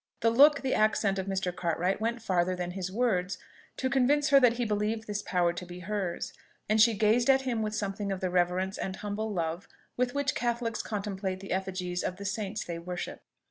The 0.21 0.31
look, 0.31 0.61
the 0.63 0.73
accent 0.73 1.19
of 1.19 1.27
Mr. 1.27 1.55
Cartwright 1.55 2.01
went 2.01 2.23
farther 2.23 2.55
than 2.55 2.71
his 2.71 2.91
words 2.91 3.37
to 3.77 3.87
convince 3.87 4.29
her 4.29 4.39
that 4.39 4.53
he 4.53 4.65
believed 4.65 5.05
this 5.05 5.21
power 5.21 5.53
to 5.53 5.63
be 5.63 5.81
hers, 5.81 6.33
and 6.67 6.81
she 6.81 6.95
gazed 6.97 7.29
at 7.29 7.43
him 7.43 7.61
with 7.61 7.75
something 7.75 8.11
of 8.11 8.19
the 8.19 8.31
reverence 8.31 8.79
and 8.79 8.95
humble 8.95 9.31
love 9.31 9.67
with 9.97 10.15
which 10.15 10.33
Catholics 10.33 10.81
contemplate 10.81 11.39
the 11.39 11.51
effigies 11.51 12.03
of 12.03 12.15
the 12.15 12.25
saints 12.25 12.65
they 12.65 12.79
worship. 12.79 13.21